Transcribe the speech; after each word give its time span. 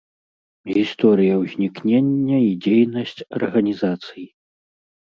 Гісторыя 0.77 1.33
ўзнікнення 1.43 2.37
і 2.49 2.51
дзейнасць 2.65 3.17
арганізацый. 3.43 4.23